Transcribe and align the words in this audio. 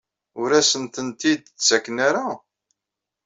Ur 0.41 0.49
asent-ten-id-ttaken 0.59 1.97
ara? 2.07 2.27